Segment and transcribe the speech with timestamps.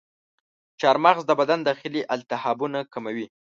[0.79, 3.27] چارمغز د بدن داخلي التهابونه کموي.